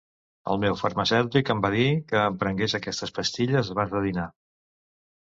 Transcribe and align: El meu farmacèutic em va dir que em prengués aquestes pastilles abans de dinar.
El 0.53 0.61
meu 0.63 0.77
farmacèutic 0.79 1.53
em 1.55 1.61
va 1.67 1.71
dir 1.77 1.87
que 2.09 2.23
em 2.31 2.41
prengués 2.47 2.77
aquestes 2.81 3.17
pastilles 3.21 3.73
abans 3.77 3.97
de 3.97 4.07
dinar. 4.11 4.29